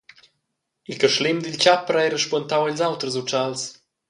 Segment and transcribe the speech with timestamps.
[0.91, 3.61] Il carschlem dil tgaper ha era spuentau ils auters utschals.